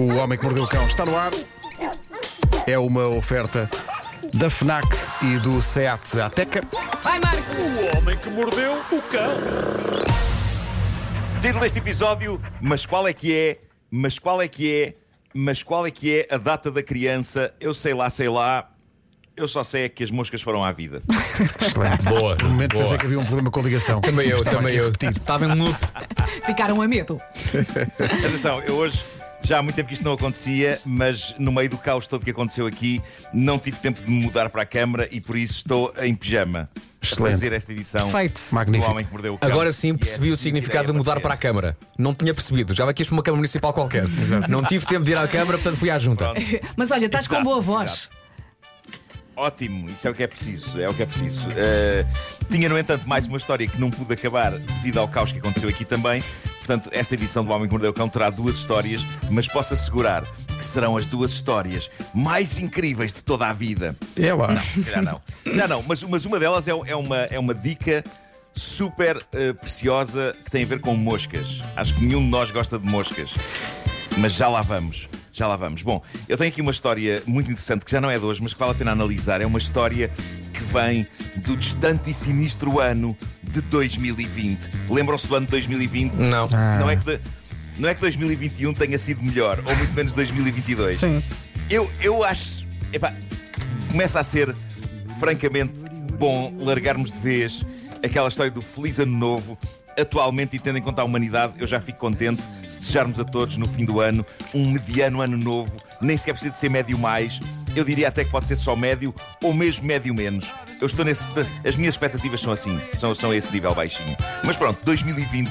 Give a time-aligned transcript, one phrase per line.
[0.00, 1.30] O Homem que Mordeu o Cão está no ar.
[2.66, 3.68] É uma oferta
[4.32, 4.86] da FNAC
[5.20, 6.62] e do SEAT Ateca.
[7.02, 7.52] Vai, Marco!
[7.52, 9.36] O homem que mordeu o cão.
[11.42, 13.58] Título deste episódio, mas qual é que é?
[13.90, 14.94] Mas qual é que é?
[15.34, 17.52] Mas qual é que é a data da criança?
[17.60, 18.70] Eu sei lá, sei lá.
[19.36, 21.02] Eu só sei é que as moscas foram à vida.
[21.60, 22.04] Excelente.
[22.06, 22.38] Boa.
[22.42, 22.84] No momento boa.
[22.84, 24.00] pensei que havia um problema com a ligação.
[24.00, 24.88] Também eu, Estava também eu.
[24.88, 25.78] Estava em loop.
[26.46, 27.20] Ficaram a medo.
[28.18, 29.04] Atenção, eu hoje
[29.42, 32.30] já há muito tempo que isto não acontecia, mas no meio do caos todo que
[32.30, 35.92] aconteceu aqui, não tive tempo de me mudar para a câmara e por isso estou
[35.98, 36.68] em pijama
[37.02, 37.32] a Excelente.
[37.32, 38.40] fazer esta edição Perfeito.
[38.50, 38.90] do Magnífico.
[38.90, 39.50] Homem que Mordeu o Cão.
[39.50, 41.76] Agora sim percebi o significado de mudar para a Câmara.
[41.98, 42.74] Não tinha percebido.
[42.74, 44.04] Já aqui para uma Câmara Municipal qualquer.
[44.48, 46.32] Não tive tempo de ir à Câmara, portanto fui à junta.
[46.32, 46.40] Pronto.
[46.76, 47.92] Mas olha, estás com Exato, boa voz.
[47.92, 48.20] exato.
[49.36, 51.48] Ótimo, isso é o que é preciso, é o que é preciso.
[51.48, 55.38] Uh, tinha, no entanto, mais uma história que não pude acabar devido ao caos que
[55.38, 56.22] aconteceu aqui também.
[56.70, 60.24] Portanto, esta edição do Homem que Mordeu o Cão terá duas histórias, mas posso assegurar
[60.56, 63.96] que serão as duas histórias mais incríveis de toda a vida.
[64.16, 64.56] É lá.
[64.56, 65.20] Se calhar não.
[65.42, 68.04] Se calhar não, mas, mas uma delas é, é uma, é uma dica
[68.54, 71.60] super uh, preciosa que tem a ver com moscas.
[71.74, 73.34] Acho que nenhum de nós gosta de moscas.
[74.18, 75.08] Mas já lá vamos.
[75.32, 75.82] Já lá vamos.
[75.82, 78.52] Bom, eu tenho aqui uma história muito interessante que já não é de hoje, mas
[78.52, 79.40] que vale a pena analisar.
[79.40, 80.08] É uma história
[80.52, 81.04] que vem
[81.38, 83.18] do distante e sinistro ano
[83.52, 84.58] de 2020.
[84.88, 86.14] Lembram-se do ano de 2020?
[86.14, 86.46] Não.
[86.78, 87.04] Não é que.
[87.04, 87.20] de-
[87.78, 91.00] não é que 2021 tenha sido melhor, ou muito menos 2022.
[91.00, 91.22] Sim.
[91.70, 92.66] Eu, eu acho.
[92.92, 93.14] Epá,
[93.90, 94.54] começa a ser
[95.18, 95.72] francamente
[96.18, 97.64] bom largarmos de vez
[98.02, 99.58] aquela história do Feliz Ano Novo.
[99.98, 103.56] Atualmente, e tendo em conta a humanidade, eu já fico contente se desejarmos a todos
[103.56, 105.78] no fim do ano um mediano ano novo.
[106.00, 107.40] Nem sequer precisa de ser médio mais.
[107.74, 110.52] Eu diria até que pode ser só médio ou mesmo médio menos.
[110.80, 111.30] Eu estou nesse.
[111.66, 114.16] As minhas expectativas são assim, são, são a esse nível baixinho.
[114.44, 115.50] Mas pronto, 2020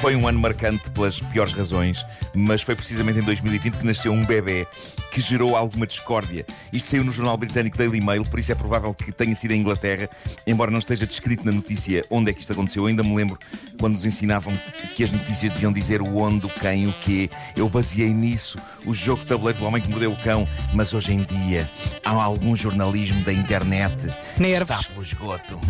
[0.00, 4.24] foi um ano marcante pelas piores razões, mas foi precisamente em 2020 que nasceu um
[4.24, 4.66] bebê
[5.10, 6.46] que gerou alguma discórdia.
[6.72, 9.60] Isto saiu no jornal britânico Daily Mail, por isso é provável que tenha sido em
[9.60, 10.08] Inglaterra,
[10.46, 12.84] embora não esteja descrito na notícia onde é que isto aconteceu.
[12.84, 13.38] Eu ainda me lembro
[13.78, 14.54] quando nos ensinavam
[14.96, 17.28] que as notícias deviam dizer o onde, o quem, o quê.
[17.54, 21.12] Eu baseei nisso o jogo de tabuleiro do homem que mordeu o cão, mas hoje
[21.12, 21.68] em dia
[22.02, 23.96] há algum jornalismo da internet
[24.34, 24.80] que Nervos.
[24.80, 25.60] está pelo esgoto.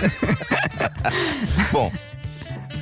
[1.72, 1.90] Bom,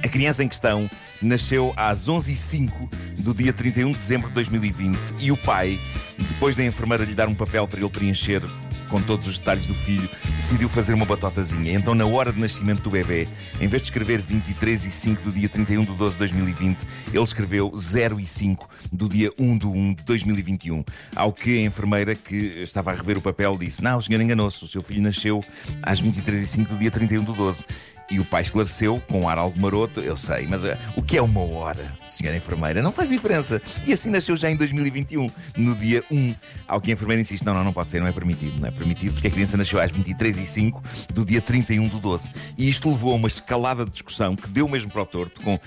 [0.08, 2.72] a criança em questão nasceu às 11h05
[3.18, 5.78] do dia 31 de dezembro de 2020 e o pai,
[6.16, 8.42] depois da enfermeira lhe dar um papel para ele preencher
[8.88, 10.08] com todos os detalhes do filho,
[10.38, 11.74] decidiu fazer uma batotazinha.
[11.74, 13.28] Então, na hora de nascimento do bebê,
[13.60, 16.78] em vez de escrever 23 e 5 do dia 31 de 12 de 2020,
[17.12, 20.82] ele escreveu 0 e 5 do dia 1 de 1 de 2021.
[21.14, 24.64] Ao que a enfermeira, que estava a rever o papel, disse: Não, o senhor enganou-se,
[24.64, 25.44] o seu filho nasceu
[25.82, 27.66] às 23 e 5 do dia 31 de 12.
[28.10, 31.18] E o pai esclareceu, com um ar algo maroto, eu sei, mas eh, o que
[31.18, 32.80] é uma hora, senhora enfermeira?
[32.80, 33.60] Não faz diferença.
[33.86, 36.34] E assim nasceu já em 2021, no dia 1.
[36.66, 38.58] Ao que a enfermeira insiste, não, não, não pode ser, não é permitido.
[38.60, 40.82] Não é permitido porque a criança nasceu às 23 e 5
[41.12, 42.30] do dia 31 do 12.
[42.56, 45.58] E isto levou a uma escalada de discussão que deu mesmo para o torto, com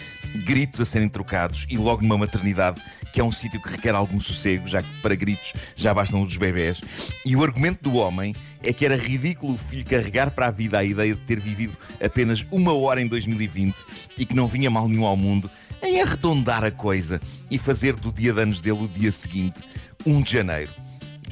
[0.44, 4.19] gritos a serem trocados e logo numa maternidade que é um sítio que requer algum
[4.19, 6.81] sossego, já que para gritos já bastam os bebés.
[7.25, 10.77] E o argumento do homem é que era ridículo o filho carregar para a vida
[10.77, 13.75] a ideia de ter vivido apenas uma hora em 2020
[14.17, 15.49] e que não vinha mal nenhum ao mundo
[15.83, 19.59] em arredondar a coisa e fazer do dia de anos dele o dia seguinte,
[20.05, 20.72] 1 de janeiro.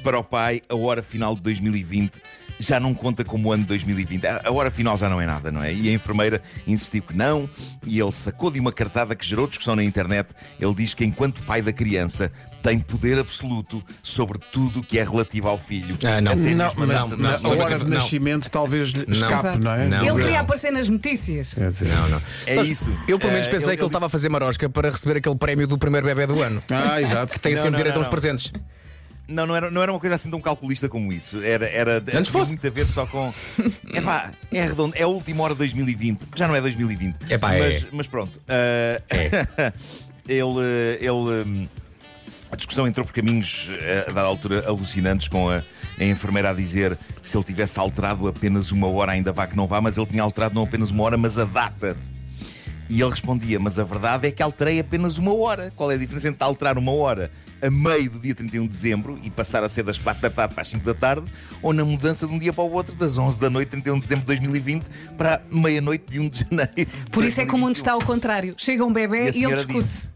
[0.04, 2.20] Para o pai, a hora final de 2020
[2.60, 4.28] já não conta como o ano de 2020.
[4.28, 5.74] A a hora final já não é nada, não é?
[5.74, 7.50] E a enfermeira insistiu que não,
[7.86, 10.30] e ele sacou de uma cartada que gerou discussão na internet.
[10.60, 12.32] Ele diz que, enquanto pai da criança,
[12.62, 15.98] tem poder absoluto sobre tudo que é relativo ao filho.
[16.04, 16.34] Ah, não.
[16.34, 17.62] Até Não, a mas de na nascimento.
[17.62, 17.92] hora de Não.
[17.92, 19.14] nascimento talvez lhe Não.
[19.14, 19.88] escape, não é?
[19.88, 19.98] Não.
[20.00, 20.18] Ele não.
[20.18, 21.54] queria aparecer nas notícias.
[21.54, 22.22] Quer dizer, Não, não.
[22.46, 22.92] É isso.
[23.08, 25.18] Eu pelo menos Eh, pensei ele- que ele estava a disse- fazer marosca para receber
[25.20, 26.62] aquele prémio do primeiro bebê do ano.
[26.70, 27.32] Ah, exato.
[27.34, 28.12] Que tem Não, sempre não, direito a não, uns não.
[28.12, 28.52] presentes.
[29.30, 31.42] Não, não era, não era uma coisa assim tão calculista como isso.
[31.44, 32.52] Era, era Antes fosse.
[32.52, 33.34] muito a ver só com.
[33.94, 37.32] É pá, é redondo, é a última hora de 2020, já não é 2020.
[37.32, 37.60] Epá, é.
[37.60, 38.40] mas, mas pronto.
[38.48, 39.02] ah,
[40.28, 40.98] ele.
[41.00, 41.68] ele hum,
[42.52, 45.62] a discussão entrou por caminhos eh, a dada altura alucinantes com a,
[46.00, 49.56] a enfermeira a dizer que se ele tivesse alterado apenas uma hora, ainda vá que
[49.56, 51.96] não vá, mas ele tinha alterado não apenas uma hora, mas a data.
[52.90, 55.72] E ele respondia: Mas a verdade é que alterei apenas uma hora.
[55.76, 57.32] Qual é a diferença entre alterar uma hora
[57.62, 60.54] a meio do dia 31 de dezembro e passar a ser das 4 da tarde
[60.54, 61.26] para as 5 da tarde,
[61.62, 64.02] ou na mudança de um dia para o outro, das 11 da noite, 31 de
[64.04, 64.86] dezembro de 2020,
[65.18, 66.72] para meia-noite de 1 de janeiro.
[66.76, 67.80] de Por isso é que o mundo 2021?
[67.82, 68.56] está ao contrário.
[68.58, 69.80] Chega um E bebê a e, ele discute.
[69.80, 70.08] disse-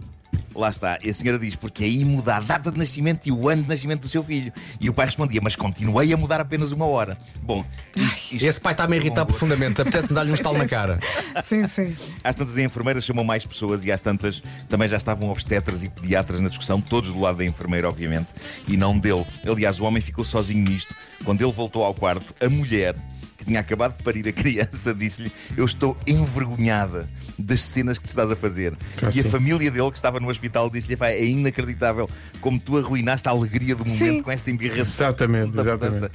[0.55, 0.97] Lá está.
[1.03, 3.69] E a senhora diz, porque aí muda a data de nascimento e o ano de
[3.69, 4.53] nascimento do seu filho.
[4.79, 7.17] E o pai respondia, mas continuei a mudar apenas uma hora.
[7.41, 7.65] Bom,
[7.95, 9.81] isto, isto Esse pai está-me a irritar profundamente.
[9.81, 10.99] Apetece-me dar-lhe um estalo na cara.
[11.43, 11.95] Sim, sim.
[12.23, 15.89] Às tantas, a enfermeira chamou mais pessoas e às tantas também já estavam obstetras e
[15.89, 18.27] pediatras na discussão, todos do lado da enfermeira, obviamente,
[18.67, 19.25] e não dele.
[19.45, 20.95] Aliás, o homem ficou sozinho nisto.
[21.23, 22.95] Quando ele voltou ao quarto, a mulher,
[23.43, 28.09] que tinha acabado de parir a criança, disse-lhe: Eu estou envergonhada das cenas que tu
[28.09, 28.73] estás a fazer.
[29.01, 29.23] Ah, e a sim.
[29.23, 32.09] família dele, que estava no hospital, disse-lhe: "Pá, É inacreditável
[32.41, 34.19] como tu arruinaste a alegria do momento Sim.
[34.21, 35.93] com esta embirração Exatamente, da, exatamente.
[35.95, 36.11] Mudança,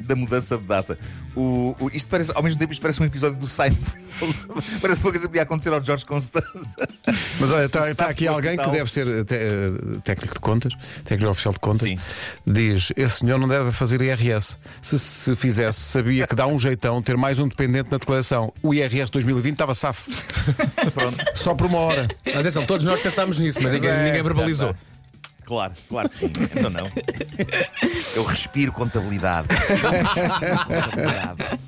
[0.00, 0.98] da mudança de data.
[1.34, 4.01] O, o- isto parece, ao mesmo tempo, isto parece um episódio do Seinfeld.
[4.80, 6.88] parece uma coisa que podia acontecer ao George Constanza.
[7.40, 9.70] Mas olha, está, Está aqui no alguém que deve ser eh, te- eh,
[10.04, 10.72] técnico de contas,
[11.04, 11.80] técnico oficial de contas.
[11.82, 11.98] Sim.
[12.46, 14.56] Diz: esse senhor não deve fazer IRS.
[14.80, 18.52] Se se fizesse, sabia que dá um jeitão ter mais um dependente na declaração.
[18.62, 20.10] O IRS 2020 estava safo.
[21.34, 22.08] Só por uma hora.
[22.34, 24.68] Atenção, todos nós pensámos nisso, mas ninguém, É, ninguém verbalizou.
[24.68, 24.92] já está.
[25.44, 26.32] Claro, claro que sim.
[26.56, 26.88] Então não.
[28.14, 29.48] Eu respiro contabilidade.
[30.72, 31.58] Contabilidade.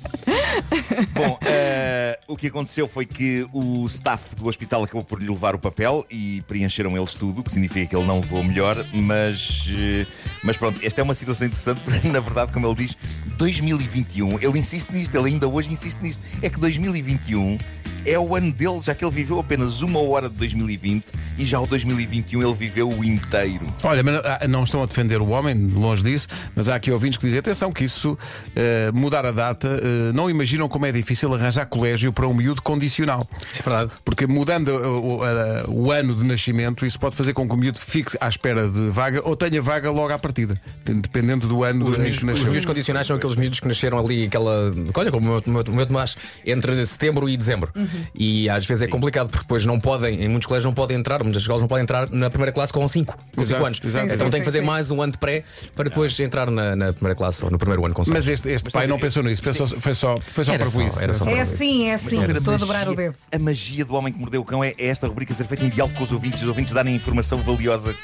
[1.13, 5.55] Bom, eh, o que aconteceu foi que o staff do hospital acabou por lhe levar
[5.55, 9.67] o papel e preencheram eles tudo, o que significa que ele não levou melhor, mas,
[9.69, 10.05] eh,
[10.43, 12.97] mas pronto, esta é uma situação interessante porque, na verdade, como ele diz,
[13.37, 17.57] 2021, ele insiste nisto, ele ainda hoje insiste nisto, é que 2021
[18.05, 21.03] é o ano dele, já que ele viveu apenas uma hora de 2020
[21.37, 23.65] e já o 2021 ele viveu o inteiro.
[23.83, 27.17] Olha, mas ah, não estão a defender o homem, longe disso, mas há aqui ouvintes
[27.17, 28.17] que dizem: atenção, que isso,
[28.55, 32.61] eh, mudar a data, eh, não imaginam como é difícil arranjar colégio para um miúdo
[32.61, 33.27] condicional.
[33.57, 33.91] É verdade.
[34.03, 37.57] Porque mudando o, o- a- o ano de nascimento, isso pode fazer com que o
[37.57, 41.85] miúdo fique à espera de vaga ou tenha vaga logo à partida, dependendo do ano
[41.89, 44.73] Os em miúdos, que os miúdos condicionais são aqueles miúdos que nasceram ali, aquela.
[44.93, 46.15] Olha, como o meu, o meu, o meu Tomás,
[46.45, 47.71] entre setembro e dezembro.
[48.13, 51.23] E às vezes é complicado, porque depois não podem, em muitos colégios não podem entrar,
[51.23, 53.79] muitas escolas não podem entrar na primeira classe com 5, com 5 Exato, anos.
[53.83, 54.13] exato.
[54.13, 54.65] Então tem que fazer sim.
[54.65, 55.43] mais um ano de pré
[55.75, 58.15] para depois entrar na, na primeira classe ou no primeiro ano com 6.
[58.15, 60.81] Mas este, este pai não pensou nisso, pensou, foi só, foi só Era para só,
[60.81, 60.99] isso.
[60.99, 61.25] era só.
[61.25, 62.23] É assim, é assim.
[62.31, 63.17] Estou a dobrar o dedo.
[63.31, 65.97] A magia do homem que mordeu o cão é, esta rubrica ser feita em diálogo
[65.97, 67.95] com os ouvintes, os ouvintes darem a informação valiosa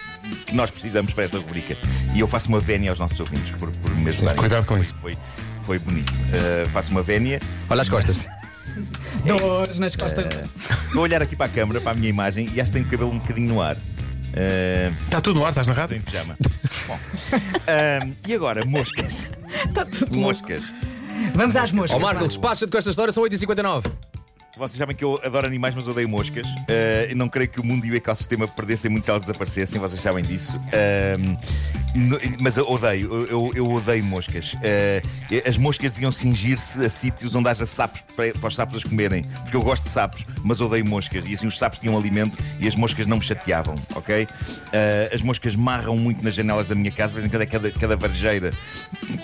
[0.45, 1.75] que nós precisamos para esta rubrica.
[2.13, 4.37] E eu faço uma vénia aos nossos ouvintes por, por me ajudarem.
[4.37, 4.95] cuidado com isso.
[5.01, 5.17] Foi,
[5.63, 6.11] foi bonito.
[6.11, 7.39] Uh, faço uma vénia.
[7.69, 8.27] Olha as costas.
[9.25, 10.25] Dores nas costas.
[10.93, 12.89] Vou olhar aqui para a câmara, para a minha imagem, e acho que tenho o
[12.91, 13.75] cabelo um bocadinho no ar.
[13.75, 15.97] Uh, Está tudo no ar, estás na Estou rádio?
[15.97, 16.37] em pijama.
[16.87, 16.97] Bom.
[18.07, 19.27] Um, e agora, moscas.
[19.67, 20.39] Está tudo louco.
[20.39, 20.63] Moscas.
[21.35, 21.99] Vamos às moscas.
[21.99, 23.91] Ó Marco, despacha-te com esta história, são 8h59.
[24.57, 26.45] Vocês sabem que eu adoro animais, mas odeio moscas.
[26.47, 29.99] Uh, não creio que o mundo e o ecossistema perdessem muito se elas desaparecessem, vocês
[30.01, 30.57] sabem disso.
[31.19, 31.37] No-
[32.39, 34.53] mas eu odeio, eu, eu- odeio moscas.
[34.53, 38.83] Uh, as moscas deviam cingir-se a sítios onde haja sapos para, para os sapos as
[38.83, 39.23] comerem.
[39.23, 41.25] Porque eu gosto de sapos, mas odeio moscas.
[41.25, 44.23] E assim os sapos tinham alimento e as moscas não me chateavam, ok?
[44.23, 44.27] Uh,
[45.15, 47.71] as moscas marram muito nas janelas da minha casa, de vez em quando é cada,
[47.71, 48.51] cada varejeira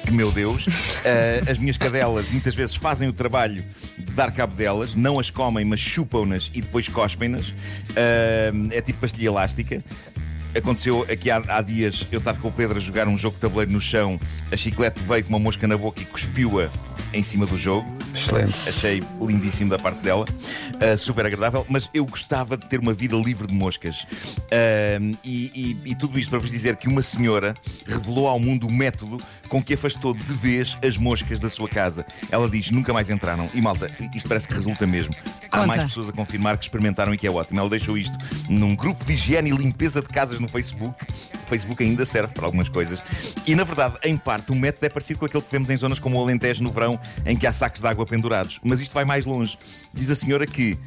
[0.03, 0.65] que, meu Deus.
[0.67, 3.63] Uh, as minhas cadelas muitas vezes fazem o trabalho
[3.97, 7.53] de dar cabo delas, não as comem, mas chupam-nas e depois cospem-nas.
[8.71, 9.83] É tipo pastilha elástica.
[10.55, 13.41] Aconteceu aqui há, há dias eu estar com o Pedro a jogar um jogo de
[13.41, 14.19] tabuleiro no chão,
[14.51, 16.69] a chiclete veio com uma mosca na boca e cuspiu-a
[17.13, 17.87] em cima do jogo.
[18.13, 18.53] Excelente.
[18.67, 23.15] Achei lindíssimo da parte dela, uh, super agradável, mas eu gostava de ter uma vida
[23.15, 24.01] livre de moscas.
[24.03, 25.51] Uh, e,
[25.85, 27.53] e- e tudo isto para vos dizer que uma senhora
[27.85, 32.05] revelou ao mundo o método com que afastou de vez as moscas da sua casa.
[32.29, 33.49] Ela diz: nunca mais entraram.
[33.53, 35.13] E malta, isto parece que resulta mesmo.
[35.51, 37.59] Há mais pessoas a confirmar que experimentaram e que é ótimo.
[37.59, 38.17] Ela deixou isto
[38.49, 40.95] num grupo de higiene e limpeza de casas no Facebook.
[41.45, 43.01] O Facebook ainda serve para algumas coisas.
[43.45, 45.99] E na verdade, em parte, o método é parecido com aquele que vemos em zonas
[45.99, 48.59] como o Alentejo no verão, em que há sacos de água pendurados.
[48.63, 49.57] Mas isto vai mais longe.
[49.93, 50.77] Diz a senhora que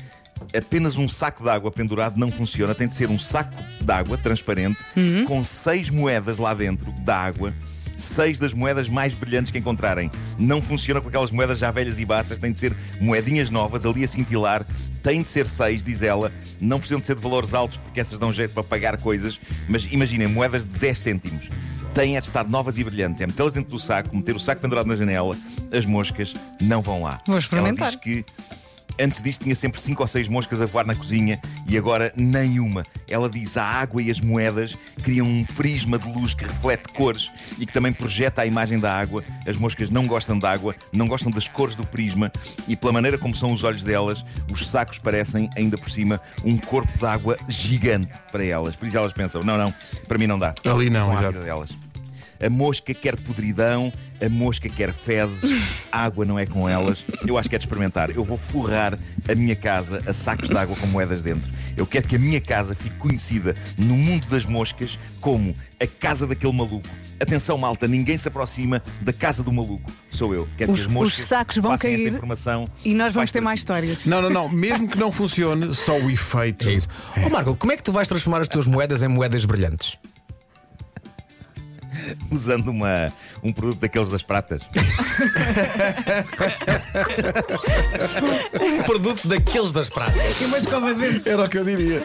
[0.57, 2.75] apenas um saco de água pendurado não funciona.
[2.75, 4.79] Tem de ser um saco de água transparente
[5.27, 7.55] com seis moedas lá dentro da água.
[8.01, 10.11] Seis das moedas mais brilhantes que encontrarem.
[10.39, 14.03] Não funciona com aquelas moedas já velhas e baças, tem de ser moedinhas novas ali
[14.05, 14.65] a cintilar.
[15.03, 16.33] Tem de ser seis, diz ela.
[16.61, 19.39] Não precisam de ser de valores altos porque essas dão jeito para pagar coisas.
[19.69, 21.49] Mas imaginem, moedas de 10 cêntimos.
[21.95, 23.21] Têm é de estar novas e brilhantes.
[23.21, 25.37] É metê-las dentro do saco, meter o saco pendurado na janela.
[25.73, 27.19] As moscas não vão lá.
[27.27, 27.89] Vou experimentar.
[27.89, 28.25] Ela diz que
[29.01, 32.85] Antes disto tinha sempre cinco ou seis moscas a voar na cozinha e agora nenhuma.
[33.09, 37.31] Ela diz a água e as moedas criam um prisma de luz que reflete cores
[37.59, 39.25] e que também projeta a imagem da água.
[39.47, 42.31] As moscas não gostam de água, não gostam das cores do prisma
[42.69, 46.59] e pela maneira como são os olhos delas, os sacos parecem ainda por cima um
[46.59, 48.77] corpo de água gigante para elas.
[48.77, 49.73] Por isso elas pensam: não, não,
[50.07, 50.55] para mim não dá.
[50.65, 51.41] Ali não, há exato.
[51.41, 51.90] delas.
[52.41, 57.05] A mosca quer podridão, a mosca quer fezes, água não é com elas.
[57.27, 58.11] Eu acho que é de experimentar.
[58.11, 61.51] Eu vou forrar a minha casa a sacos de água com moedas dentro.
[61.77, 66.27] Eu quero que a minha casa fique conhecida no mundo das moscas como a casa
[66.27, 66.89] daquele maluco.
[67.21, 69.93] Atenção, malta, ninguém se aproxima da casa do maluco.
[70.09, 70.49] Sou eu.
[70.57, 72.69] Quero Os- que as moscas os sacos vão passem esta cair informação.
[72.83, 74.07] E nós vamos ter mais histórias.
[74.07, 74.49] Não, não, não.
[74.49, 76.67] Mesmo que não funcione, só o efeito.
[76.67, 76.89] É isso.
[77.23, 79.99] Ó Marco, como é que tu vais transformar as tuas moedas em moedas brilhantes?
[82.31, 84.69] Usando uma, um produto daqueles das pratas.
[88.61, 90.41] Um produto daqueles das pratas.
[90.41, 91.27] E uma escova de dentes.
[91.27, 92.03] Era o que eu diria.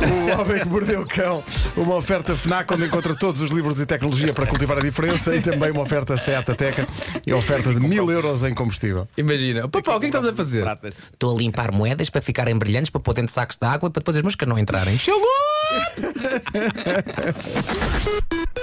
[0.00, 1.42] O Homem que Mordeu o Cão.
[1.76, 5.40] Uma oferta FNAC onde encontra todos os livros e tecnologia para cultivar a diferença e
[5.40, 6.86] também uma oferta Seat Ateca
[7.26, 9.08] e oferta de mil euros em combustível.
[9.16, 10.66] Imagina, papá, o que é que estás a fazer?
[11.12, 14.00] Estou a limpar moedas para ficarem brilhantes, para pôr dentro de sacos de água, para
[14.00, 14.96] depois as moscas não entrarem.
[14.96, 15.20] Chegou!